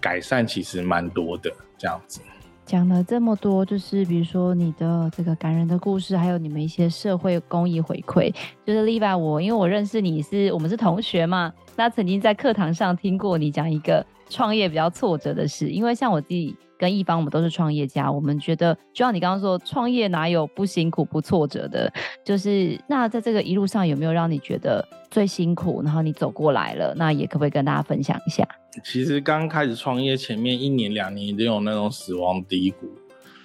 [0.00, 2.20] 改善其实蛮多的这样子。
[2.64, 8.34] 讲了这么多，就是比如说你的这个感人的故事，还有你们一些社会公益回馈。
[8.64, 16.56] 就是 Liva，我因为我认识你是我们是同学嘛，那曾经在课堂上听过你讲一个创业比较挫折的事，因为像我自己。
[16.78, 21.88] 跟一方我们都是创业家，我们觉得就像你刚刚说，创业哪有不辛苦不挫折的？
[22.24, 26.92] 就是那在这个一路上有没有让你觉得最辛苦，然后你走过来了？
[26.96, 28.44] 那也可不可以跟大家分享一下？
[28.82, 32.88] 其实刚开始创业前面一年两年一定有那种死亡低谷，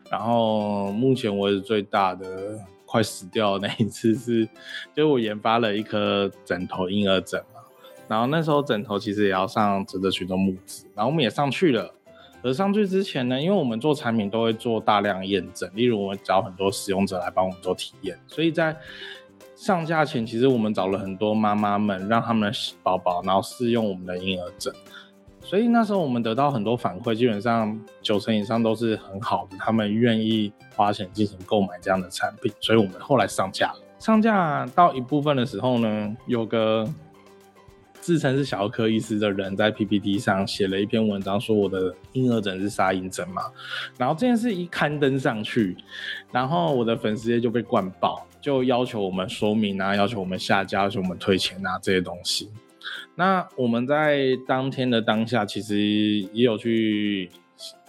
[0.09, 4.47] 然后目前为止最大的快死掉的那一次是，
[4.95, 7.59] 就我研发了一颗枕头婴儿枕嘛，
[8.07, 11.93] 然后那时候枕头其实也要上值得群众募资，然后我们也上去了，
[12.41, 18.73] 而上去之前呢，因为我们做产品都会做大量验证，例如我们找很多使用者来帮我们做体验，所以在
[19.57, 24.73] 上架前，其实我们找了很多妈妈们，让他们的宝宝然后试用我们的婴儿枕。
[25.47, 32.51] 所以那时候我们得到很多反馈，基本上九成以上都是很好的，他们愿意花钱进行购买这样的产品。
[32.59, 36.85] 所以我们后来上架了，上架到一部分的时候呢，有个
[38.01, 43.43] 自称是小儿科医师的人在 PPT 上写了一篇文章，说我的婴儿枕是沙银枕嘛。
[43.97, 45.77] 然后这件事一刊登上去，
[46.29, 52.51] 然后我的粉丝页就被灌爆，就要求我们说明啊，要求我们下架，要求我们退钱啊这些东西。
[53.15, 57.29] 那我们在当天的当下，其实也有去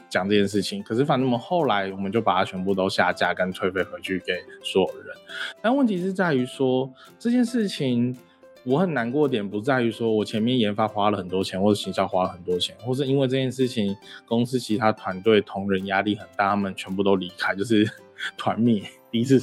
[0.08, 5.14] 讲这件事情，可是反正我们后来我们就把它全部都下架跟退费回去给所有人。
[5.60, 8.16] 但问题是在于说，这件事情
[8.64, 17.86] 我很难过点不在于说我前面研发花了很多钱，或者行销花了很多钱，或是因为这件事情公司其他团队同仁压力很大，他们全部都离开，就是
[18.36, 19.38] 团灭，第一次、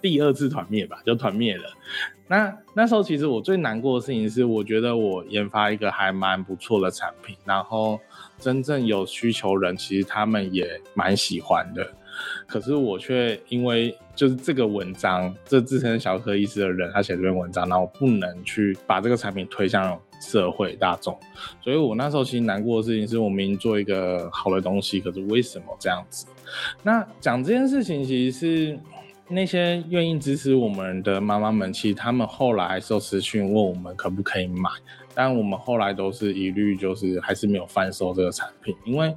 [0.00, 1.64] 第二次团灭吧，就团灭了。
[2.26, 8.00] 那那时候其实我最难过的事情是，我觉得我研发一个还蛮不错的产品，然后
[8.38, 11.86] 真正有需求人其实他们也蛮喜欢的，
[12.46, 21.18] 可是我却因为就是这个文章，这自称小科医师的人他写这篇文章，然后不能去把这个产品推向社会大众，
[21.62, 26.26] 所以我那时候其实难过的事情是我明明做一个好的东西，可是为什么这样子？
[26.82, 28.78] 那讲这件事情其实是。
[29.26, 34.68] 那些愿意支持我们的妈妈们，其实他们后来还是有私讯问我们可不可以买，
[35.14, 39.16] 但我们后来都是一律就是还是没有贩售这个产品，因为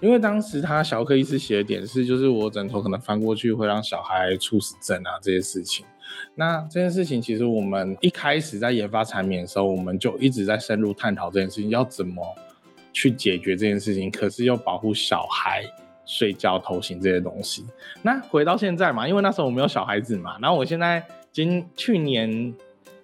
[0.00, 5.86] 因为当时他小儿科医师写的点是，就是我枕头可能翻过去会让小孩猝死症啊这些事情。
[6.34, 12.22] 那这件事情其实我们一开始在研发产品的时候，我们就一直在深入探讨这件事情要怎么
[12.92, 15.64] 去解决这件事情，可是又保护小孩。
[16.10, 17.64] 睡觉、头型这些东西。
[18.02, 22.52] 那回到现在嘛，因为那时候我没有小孩子嘛，然后我现在今去年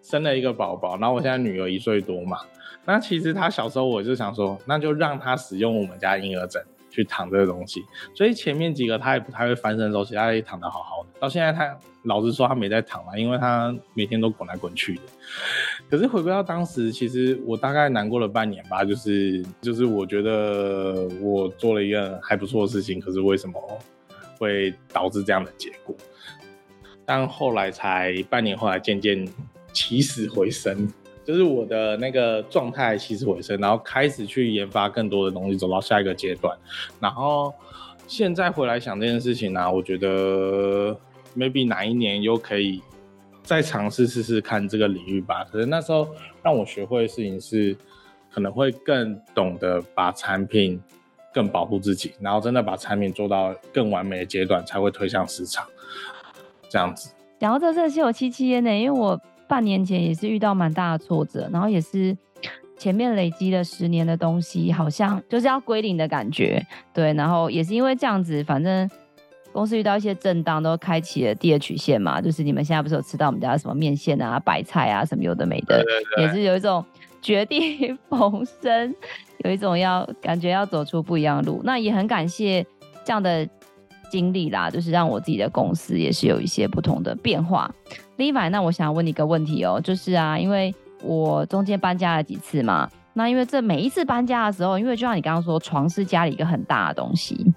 [0.03, 2.39] 生了一个宝宝，然后我现在女儿一岁多嘛。
[2.85, 6.61] 那其实她小时候我就想说，那就让她使用我们家婴儿枕。
[6.97, 11.21] 去躺这个东西，所以前面几个他也不太会翻身的时候，其实他也躺得好好的。
[11.21, 14.99] 到现在他老实说他没在躺了，因为他每天都滚来滚去。
[15.91, 23.61] 可是回归到当时，其实我大概难过了半年吧，就是就是我觉得我做了一个还不错的事情，可是为什么
[24.39, 25.95] 会导致这样的结果？
[27.05, 29.29] 但后来才半年后来渐渐
[29.75, 30.91] 起死回生。
[31.27, 36.57] 就是我的那个状态起死回生，然后开始去研发更多的东西，走到下一个阶段。
[37.01, 37.53] 然后
[38.07, 40.97] 现在回来想这件事情呢、我觉得
[41.37, 42.81] maybe 哪一年又可以
[43.43, 45.43] 再尝试试试看这个领域吧。
[45.51, 46.07] 可是那时候
[46.45, 47.77] 让我学会的事情是，
[48.33, 50.81] 可能会更懂得把产品
[51.35, 55.67] 更保护自己，然后真的把产品做到更完美的阶段，才会推向市场。
[56.69, 57.13] 这样子。
[57.41, 59.21] 讲到这，真的是有戚戚焉呢，因为我。
[59.49, 62.17] 半年前也是遇到蛮大的挫折，然后也是
[62.77, 67.13] 前面累积了十年的东西，好像就是要归零的感觉，对。
[67.15, 68.91] 然后也是因为这样子，反正
[69.53, 72.21] 公司遇到一些震荡，都开启了第二曲线嘛。
[72.21, 76.85] 就是你们现在不是有吃到我们家的什么面线啊、白菜啊什么有的没的，对对对，也是有一种
[77.23, 78.95] 绝地 逢生，
[79.39, 81.63] 有一种要感觉要走出不一样的路。
[81.65, 82.63] 那也很感谢
[83.05, 83.49] 这样的
[84.11, 87.71] 经历啦，就是让我自己的公司也是有一些不同的变化。
[88.17, 97.53] Levi，那我想问你一个问题哦，就是啊，因为我中间搬家了几次嘛，那因为这每一次搬家的时候，因为就像你刚刚说，床是家里一个很大的东西，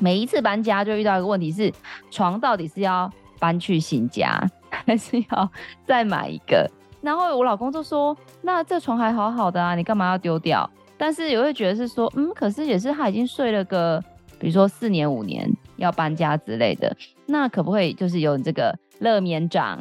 [0.00, 1.72] 每一次搬家就遇到一个问题是，
[2.10, 5.50] 床到底是要搬去新家， 还是要
[5.86, 6.68] 再买一个？
[7.02, 10.68] 然后我老公就说，那这床还好好的啊，你干嘛要丢掉？
[10.96, 14.00] 但是也会觉得是说，嗯，可是也是他已经睡了个，
[14.38, 15.50] 比如说四年五年
[15.82, 18.74] 要搬家之类的，那可不可以就是有这个？
[19.00, 19.76] 乐眠长，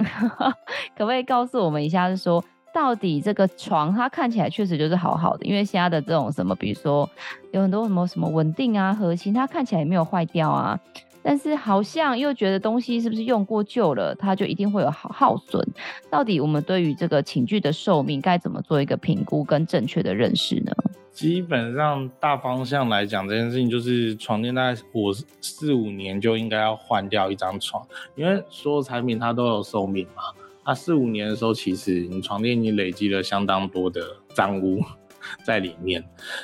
[0.98, 7.08] 可不可以告诉我们一下，是说到底这个床它看起来确实就是好好的，因为现在的这种什么，比如说
[7.52, 10.80] 有很多什么什么稳定啊、核心，它看起来也没有坏掉啊，
[11.24, 15.66] 但是好像又觉得东西是不是用过旧了，它就一定会有耗耗损。
[16.10, 20.72] 到底我们对于这个寝具的寿命该怎么做一个评估跟正确的认识呢？
[21.12, 30.24] 基本上大方向来讲，这件事情就是床垫大概我四五年就应该要换掉一张床，因为所有产品它都有寿命嘛。
[30.66, 34.02] 那四五年的时候，其实你床垫已经累积了相当多的
[34.34, 34.82] 脏污
[35.46, 36.04] 在里面，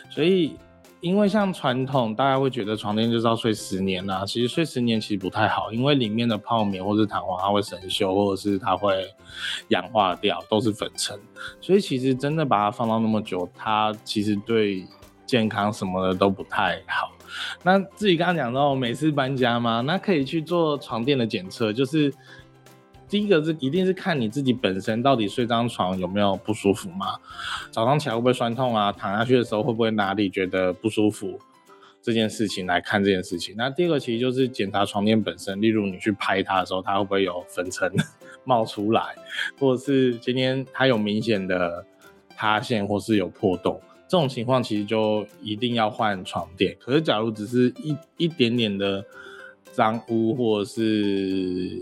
[0.09, 0.55] 所以。
[0.99, 9.05] 因为像传统，大家会觉得床垫就是要睡十年呐、啊，其实睡十年其实不太好，因为里面的泡棉或是弹簧它会生锈，或者是它会
[9.69, 11.19] 氧化掉，都是粉尘，
[11.61, 14.85] 所以其实真的把它放到那么久，它其实对
[15.25, 17.11] 健康什么的都不太好。
[17.63, 22.13] 那自己刚刚讲到每次搬家嘛，那可以去做床垫的检测，就是。
[23.09, 27.15] 第一个是一定是看你自己本身到底睡张床有没有不舒服嘛？
[27.71, 28.91] 早上起来会不会酸痛啊？
[28.91, 31.39] 躺下去的时候会不会哪里觉得不舒服？
[31.99, 33.53] 这件事情来看这件事情。
[33.57, 37.91] 那第二个其实就是检查床垫本身，例如你去拍它的时候，它会不会有粉尘
[38.45, 39.15] 冒出来，
[39.59, 41.85] 或者是今天它有明显的
[42.35, 46.77] 塌陷或是有破洞，这种情况其实就一定要换床垫。
[46.79, 49.03] 可是假如只是一一点点的
[49.73, 51.81] 脏污或者是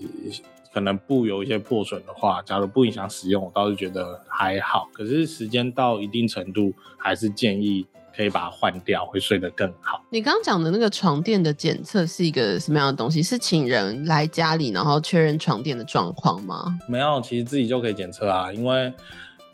[0.76, 4.90] 可能布有一些破损的话，假如不影响使用，我倒是觉得还好。
[4.92, 10.04] 可是时间到一定程度，还是建议可以把它换掉，会睡得更好。
[10.10, 13.24] 你刚刚讲的那个床垫的检测是一个什么样的东西？
[13.24, 16.78] 是请人来家里，然后确认床垫的状况吗？
[16.90, 18.92] 没有，其实自己就可以检测啊，因为。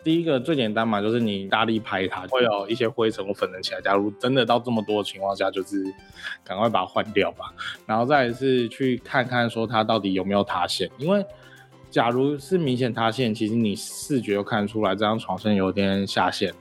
[0.04, 3.82] 第一个最简单嘛，就是你大力拍它，会有一些灰尘或粉尘起来。
[3.82, 5.84] 假如真的到这么多的情况下，就是
[6.44, 7.54] 赶快把它换掉吧。
[7.86, 11.24] 然后再来是去看看说它到底有没有塌陷，因为
[11.90, 16.54] 假如是明显塌陷，其实你视觉又看出来这张床身有点下陷。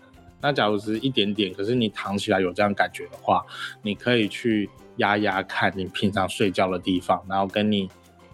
[0.42, 3.44] 那假如是一点点，可是你躺起来有这样感觉的话，
[3.83, 7.88] 你可以去压压看你平常睡觉的地方，然后跟你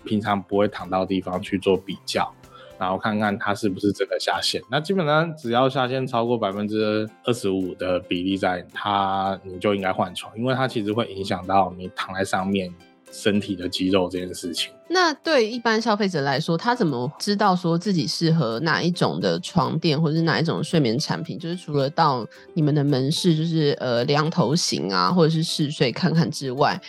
[0.04, 2.32] 平常不会躺到的地方去做比较。
[2.78, 12.72] 然后看看它是不是真的下限，那基本上只要下限超过百分之二十五的比例在它，你就应该换床，因为它其实会影响到你躺在上面
[13.16, 14.70] 身体的肌肉这件事情。
[14.88, 21.36] 那对一般消费者来说，他怎么知道说自己适合哪一种的床垫，或者是哪一种睡眠产品？
[21.36, 22.24] 就是除了到
[22.54, 26.80] 你们的门市，就是呃量头型啊，或者是试睡看看之外，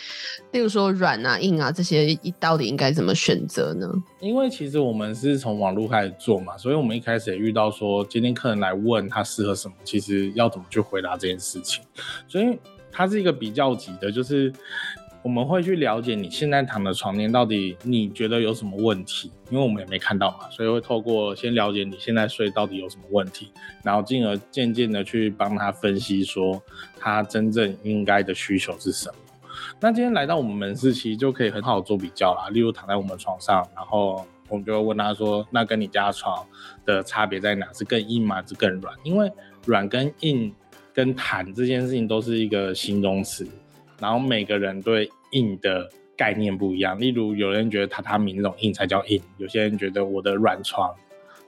[0.52, 3.90] 例如说软啊、硬啊这些，到底应该怎么选择呢？
[4.20, 11.82] 因为其实我们是从网络开始做嘛，所以我们一开始也遇到说，今天客人来问他适合什么，其实要怎么去回答这件事情，
[12.28, 12.56] 所以
[12.92, 14.52] 它是一个比较级的，就是。
[15.22, 23.52] 我们会去了解你现在躺的床垫到底你觉得有什么问题，因为我们也没看到嘛，所以会透过先了解你现在睡到底有什么问题，
[23.82, 26.62] 然后进而渐渐的去帮他分析说
[26.98, 29.14] 他真正应该的需求是什么。
[29.80, 32.48] 那今天来到我们门市，其实就可以很好做比较啦。
[32.50, 36.46] 例如躺在我们床上，然后我们就会问他说：“那跟你家床
[36.86, 37.66] 的差别在哪？
[37.72, 38.42] 是更硬吗？
[38.46, 39.30] 是更软？”因为
[39.66, 40.52] 软跟硬
[40.94, 43.46] 跟弹这件事情都是一个形容词。
[43.98, 50.94] 然后每个人对硬的概念不一样，例如有人觉得榻榻米那种硬才叫硬，有些人觉得我的软床，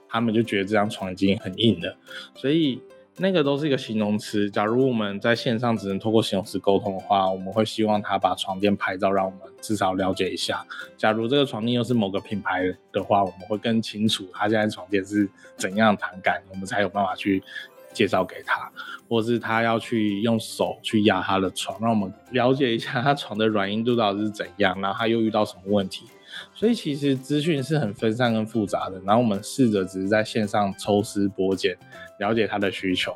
[0.07, 1.95] 他们就觉得这张床已经很硬了，
[2.35, 2.81] 所以
[3.17, 4.49] 那个都是一个形容词。
[4.49, 10.65] 假如我们在线上只能透过形容词沟通的话，我们会希望他把床垫拍照，让我们至少了解一下。
[10.97, 17.43] 假如这个床垫又是某个品牌的话，我们会更清楚他现在床垫是怎样的弹感，我们才有办法去。
[17.93, 18.71] 介绍给他，
[19.07, 26.05] 或是他要去用手去压他的床，让我们了解一下他床的软硬度到底是怎样，然后他又遇到什么问题。
[26.53, 31.77] 所以其实资讯是很分散跟复杂的，然后我们试着只是在线上抽丝剥茧，
[32.19, 33.15] 了解他的需求，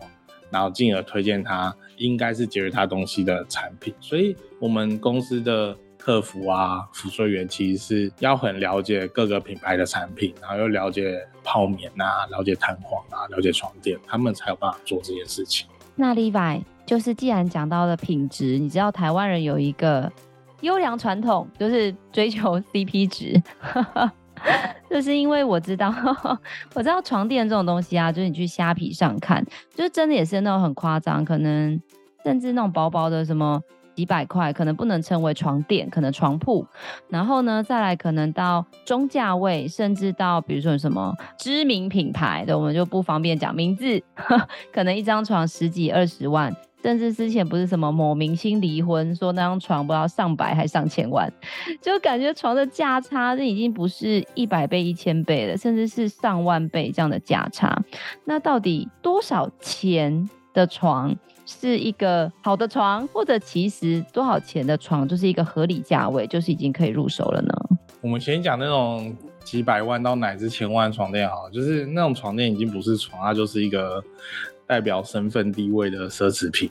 [0.49, 3.93] 然后进而推荐他应该是解决他东西的产品。
[3.99, 5.75] 所以我们公司的。
[6.05, 15.67] 客服啊，辅睡员其实是要很了解各个品牌的产品，然后又了解泡棉啊，了解弹簧啊，了解床垫，他们才有办法做这件事情。
[15.95, 20.11] 那 Levi 就是既然讲到了品质，你知道台湾人有一个
[20.61, 23.41] 优良传统，就是追求 CP 值，
[24.87, 25.91] 就是因为我知道，
[26.75, 31.81] 我知道床垫这种东西啊，就是你去虾皮上看，就是真的也是那种很夸张，可能
[32.23, 33.59] 甚至那种薄薄的什么。
[33.95, 36.65] 几百块可能不能称为床垫，可能床铺。
[37.09, 44.01] 然后呢，再来可能到中价位，甚至到比如说什么知名品牌的，我们就不方便讲名字。
[44.73, 51.31] 可能一张床十几二十万，甚至之前不是什么某明星离婚，说那张床不知道上百还上千万，
[51.81, 57.81] 就感觉床的价差这已经不是一百倍、一千倍了，甚至是上万倍这样的价差。
[58.25, 61.15] 那到底多少钱的床？
[61.45, 67.53] 是一个好的床，或者其实多少钱的床就是一个合理价位，就是已经可以入手了呢？
[68.01, 74.03] 我们先讲那种几百万到乃至千万床垫，好，就是那种床垫已经不是床，它就是一个
[74.67, 76.69] 代表身份地位的奢侈品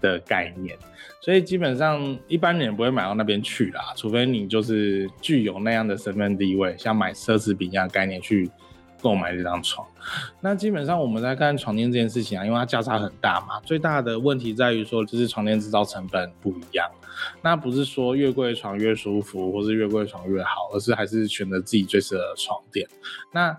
[0.00, 0.76] 的概念。
[1.22, 8.50] 所以基本上一般人不会买到那边去啦，除非你就是具有那样的身份地位，像买奢侈品一样概念去
[9.00, 9.86] 购买这张床。
[10.40, 16.88] 那基本上我们在看床垫这件事情啊，因为它价差很大嘛，最大的问题在于说就是床垫制造成本不一样。
[17.42, 22.88] 那不是说越贵的床越舒服，或是越贵的床越好，而是还是选择自己最适合的床垫。
[23.32, 23.54] 那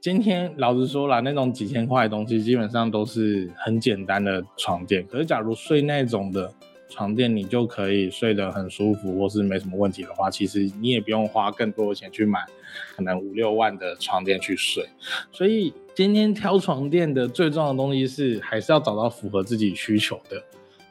[0.00, 5.06] 今天老实说啦，那种几千块的东西基本上都是很简单的床垫。
[5.06, 6.52] 可是假如睡那种的
[6.90, 12.40] 床垫，你就可以睡得很舒服，或是没什么问题的话，其实你也不用花更多的钱去买
[12.96, 14.84] 可能五六万的床垫去睡。
[15.32, 20.36] 所以今天挑床垫的最重要的东西是，还是要找到符合自己需求的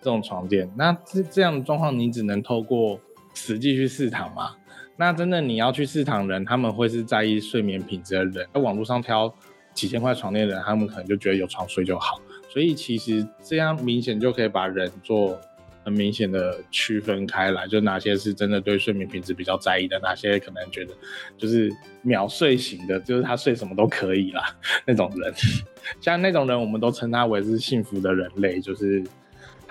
[0.02, 0.72] 这种床垫。
[0.76, 3.00] 那这这样的状况，你只能透过
[3.36, 4.56] 实际去试躺嘛。
[4.96, 8.48] 那真的你要去试躺人，他们会是在意睡眠品质的人。
[8.54, 9.34] 在网络上挑
[9.74, 12.20] 几千块床垫的人，他们可能就觉得有床睡就好。
[12.50, 15.40] 所以其实这样明显就可以把人做
[15.84, 20.94] 很明显的区分开来，就哪些是真的对睡眠品质比较在意的，哪些可能觉得
[21.38, 21.72] 就是
[22.02, 24.56] 秒睡型的，就是他睡什么都可以啦
[24.86, 25.34] 那种人。
[26.02, 29.04] 像那种人，我们都称他为是幸福的人类，就是。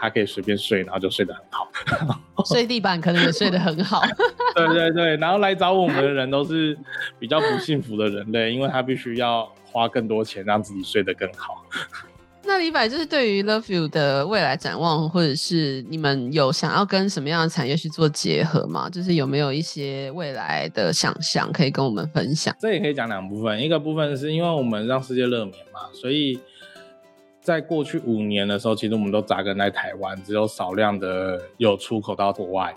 [0.00, 1.68] 他可以随便睡，然后就睡得很好。
[2.46, 4.00] 睡地板可能也睡得很好。
[4.54, 6.78] 对对对，然后来找我们的人都是
[7.18, 11.64] 比较不幸福的人类，因为他必须要花更多钱让自己睡得更好。
[12.48, 18.88] 那李白就是对于 Love You 的未来展望，或者是你们有想要跟什么样的产业去做结合吗？
[18.88, 22.56] 就是有没有一些未来的想象可以跟我们分享？
[22.58, 26.40] 这也可以讲两部分，一个部分是因为我们让世界热眠嘛，所以。
[27.40, 32.74] 在过去五年的时候，其实我们都扎根在台湾，只有少量的有出口到国外。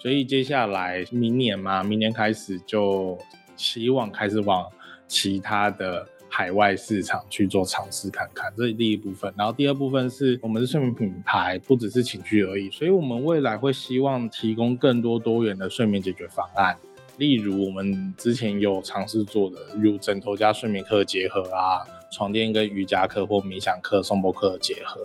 [0.00, 3.18] 所以接下来明年嘛，明年开始就
[3.54, 4.64] 希望开始往
[5.06, 6.06] 其他的
[6.36, 9.32] 海外市场去做尝试看看，这是第一部分。
[9.38, 16.76] 然后第二部分是我们是睡眠品牌，不只是寝具而已，所以我们未来会希望提供更多多元的睡眠解决方案。
[17.18, 21.86] 例如我们之前有尝试做的，如枕头加睡眠课结合啊。
[22.10, 25.04] 床垫跟瑜伽课或冥想课、颂钵课结合，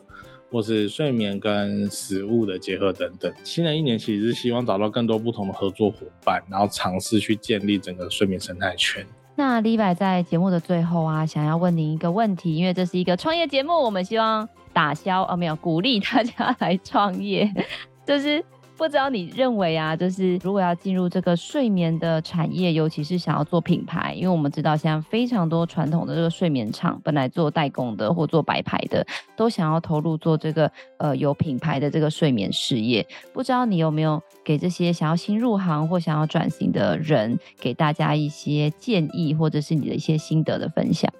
[0.51, 3.31] 或是睡眠跟食物的结合等等。
[3.43, 9.03] 新的一年其实是希望找到更多不同的合作伙伴，然后尝试去建立整个睡眠生态圈。
[9.39, 17.49] 那 Levi 在节目的最后啊，想要问您一个问题，因为这是一个创业节目，我们希望打消啊，没有鼓励大家来创业，
[18.05, 18.43] 就是。
[18.79, 29.05] 不知道你认为啊，就是如果要进入这个睡眠的产业，尤其是想要做品牌，因为我们知道现在非常多传统的这个睡眠厂，本来做代工的或做白牌的，
[29.35, 33.05] 都想要投入做这个呃有品牌的这个睡眠事业。
[33.33, 41.11] 不知道你有没有给这些想要新入行或想要转型的人，给大家一些建议，或者是你的一些心得的分享？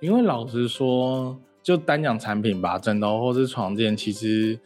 [0.00, 4.58] 因为老实说，就单讲产品吧，枕头或是床垫，其实。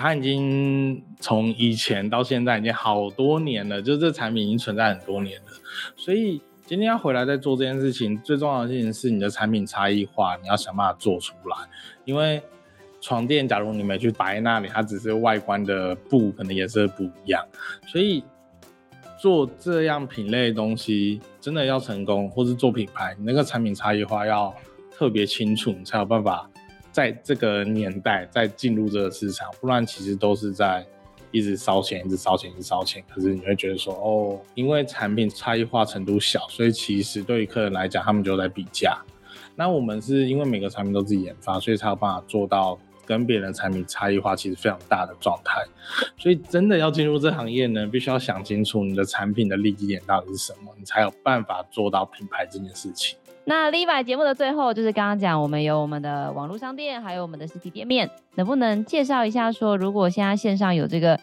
[0.00, 5.46] 它已经从以前到现在已经好多年了，就这产品已经存在很多年了。
[5.96, 11.56] 所以今天要回来再做这件事情，最重要的事情是你的产品差异化，你要想办法做出来。
[12.04, 12.40] 因为
[13.00, 17.44] 床垫，假如你没去摆那里，它只是外观的布，可能颜色不一样。
[17.88, 18.22] 所以
[19.20, 24.54] 做这样品类的东西，真的要成功，或是做品牌，你那个产品差异化要
[24.92, 26.48] 特别清楚，你才有办法。
[26.90, 30.84] 在这个年代再进入这个市场，不然其实都是在
[31.30, 33.02] 一直烧钱，一直烧钱，一直烧钱。
[33.08, 38.98] 可是你会觉得说，哦，因为产品差异化程度小，所以其实对于客人来讲，他们就在比价。
[39.54, 45.60] 那我们是因为每个产品都自己研发，所以才有办法做到跟别人的产品差异化其实非常大的状态。
[46.16, 53.18] 所以真的要进入这行业呢，必须要想清楚你的产品的利基点到底是什么，你才有办法做到品牌这件事情。
[53.48, 59.50] 那 Levi 节目的最后，就是刚刚讲，我们有我们的网络商店，还有我们的实体店面，能不能介绍一下？
[59.50, 61.18] 说如果现在线上有这个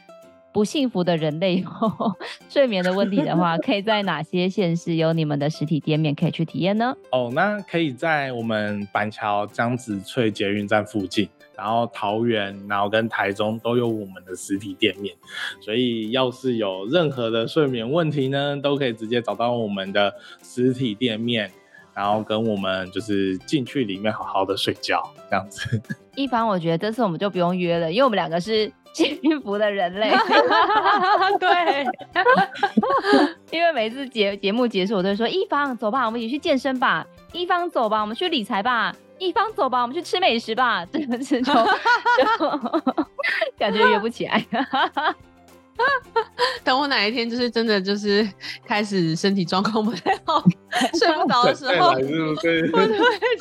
[0.51, 1.63] 不幸福的人类
[2.49, 6.95] 睡眠的问题的话， 可以在哪些县市有你们的实体店面可以去体验呢？
[7.11, 15.13] 哦，那可以在我们板桥江子翠捷运站附近，然后桃园，然后跟台中都有我们的实体店面，
[15.61, 20.11] 所以要是有任何的睡眠问题呢，都可以直接找到我们的
[20.41, 21.51] 实体店面。
[21.95, 25.81] 然后跟我们就是进去里面好好的睡觉这样子。
[26.15, 30.11] 一凡，我觉得这次我们就不用约了，因为我们两个是幸福的人类。
[31.39, 31.85] 对，
[33.51, 40.85] 因为每次节节目结束，我都会说：一方，走吧，我们一起去健身吧；一方，走吧，我们去理财吧；一方，走吧，我们去吃美食吧。
[40.85, 41.73] 这个时候就
[43.57, 44.45] 感觉约不起来。
[46.63, 48.27] 等我哪一天就是真的就是
[48.65, 50.43] 开始身体状况不太好，
[50.97, 52.57] 睡不着的时候，我就会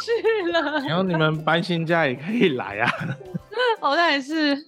[0.02, 0.80] 去了。
[0.86, 2.90] 然后你们搬新家也可以来啊。
[3.80, 4.66] 哦，那也是。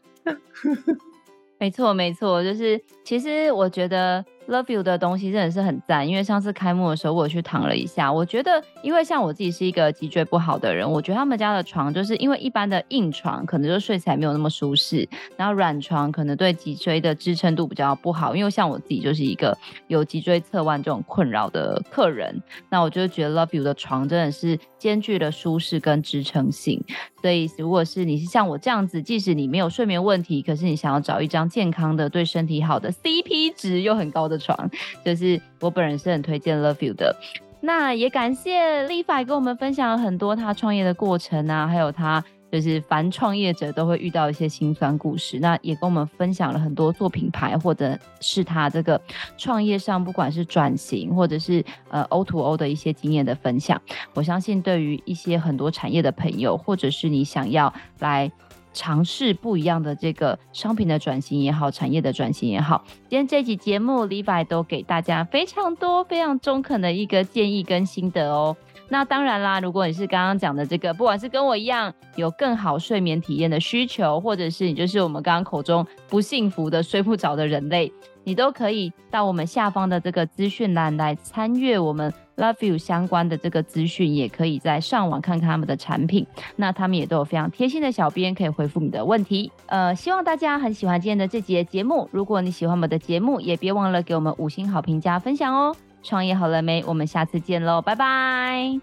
[1.58, 4.24] 没错，没错，就是其实我觉得。
[4.48, 22.40] Love You 的东西真的是很赞，因为上次开幕的时候我去躺了一下，我觉得，因为像我自己是一个脊椎不好的人，我觉得他们家的床就是因为一般的硬床可能就睡起来没有那么舒适，然后软床可能对脊椎的支撑度比较不好，因为像我自己就是一个有脊椎侧弯这种困扰的客人，
[22.70, 26.80] 那我就觉得 Love You 的床真的是兼具了舒适跟支撑性，
[27.20, 34.70] 所以如果是你是像我这样子，即使你没有睡眠问题，可是你想要找一张健康的、对身体好的、CP 值又很高的床，
[35.04, 37.14] 就是我本人是很推荐 Love You 的。
[37.60, 42.24] 那也感谢 Levi 跟我们分享了很多他创业的过程啊，还有他。
[42.52, 48.98] 就是凡创业者都会遇到一些辛酸故事，那也跟我们分享了很多做品牌或者是他这个
[49.36, 53.82] 创业上，不管是转型或者是呃 O to O 的一些经验的分享。
[54.14, 58.30] 我相信对于一些很多产业的朋友，或者是你想要来
[58.76, 68.54] 尝试不一样的这个商品的转型也好，产业的转型也好，今天这集节目 Levi 都给大家非常多非常中肯的一个建议跟心得哦。
[68.88, 77.90] 那当然啦，如果你是刚刚讲的这个，不管是跟我一样有更好睡眠体验的需求，或者是你就是我们刚刚口中不幸福的睡不着的人类，
[78.24, 86.26] 你都可以到我们下方的这个资讯栏来参阅我们 Love You 相关的这个资讯，也可以在上网看看他们的产品。
[86.56, 89.50] 那他们也都有非常贴心的小编可以回复你的问题。
[89.66, 92.08] 呃，希望大家很喜欢今天的这集的节目。
[92.12, 95.74] 如果你喜欢我们的节目，也别忘了给我们五星好评加分享哦。
[96.02, 96.84] 创业好了没？
[96.86, 98.78] 我们下次见喽，拜拜，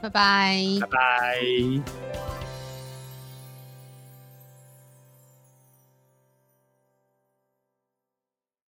[0.00, 2.43] 拜拜，拜拜。